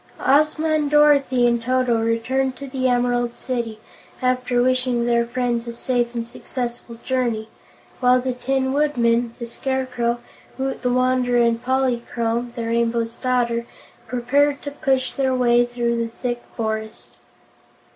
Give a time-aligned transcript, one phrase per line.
[0.25, 3.79] Ozma and Dorothy and Toto returned to the Emerald City,
[4.19, 7.49] after wishing their friends a safe and successful journey,
[7.99, 10.17] while the Tin Woodman, the Scarecrow,
[10.57, 13.67] Woot the Wanderer and Polychrome, the Rainbow's Daughter,
[14.07, 17.11] prepared to push their way through the thick forest.